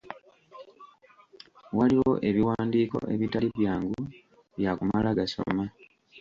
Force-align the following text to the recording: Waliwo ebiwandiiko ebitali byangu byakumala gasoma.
Waliwo 1.77 2.13
ebiwandiiko 2.29 2.99
ebitali 3.13 3.47
byangu 3.57 3.99
byakumala 4.57 5.09
gasoma. 5.17 5.65